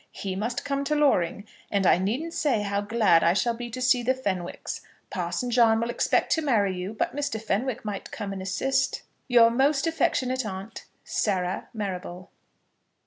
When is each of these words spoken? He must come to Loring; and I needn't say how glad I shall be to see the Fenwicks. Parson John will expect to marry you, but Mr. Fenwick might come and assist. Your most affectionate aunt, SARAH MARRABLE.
He 0.13 0.35
must 0.35 0.65
come 0.65 0.83
to 0.85 0.95
Loring; 0.95 1.45
and 1.69 1.85
I 1.85 1.99
needn't 1.99 2.33
say 2.33 2.61
how 2.63 2.81
glad 2.81 3.23
I 3.23 3.33
shall 3.33 3.53
be 3.53 3.69
to 3.69 3.79
see 3.79 4.01
the 4.01 4.15
Fenwicks. 4.15 4.81
Parson 5.11 5.51
John 5.51 5.79
will 5.79 5.91
expect 5.91 6.31
to 6.31 6.41
marry 6.41 6.75
you, 6.75 6.93
but 6.93 7.15
Mr. 7.15 7.39
Fenwick 7.39 7.85
might 7.85 8.09
come 8.09 8.33
and 8.33 8.41
assist. 8.41 9.03
Your 9.27 9.51
most 9.51 9.85
affectionate 9.85 10.43
aunt, 10.43 10.85
SARAH 11.03 11.67
MARRABLE. 11.75 12.31